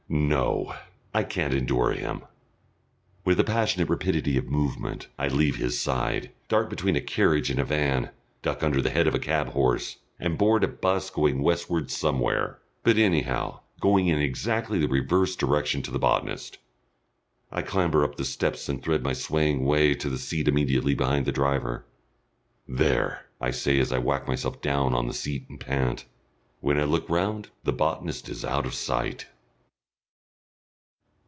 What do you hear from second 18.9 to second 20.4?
my swaying way to the